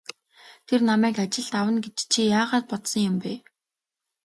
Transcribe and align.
Тэр 0.67 0.79
намайг 0.89 1.15
ажилд 1.25 1.53
авна 1.61 1.79
гэж 1.85 1.97
чи 2.11 2.19
яагаад 2.39 2.65
бодсон 2.69 3.01
юм 3.09 3.15
бэ? 3.21 3.33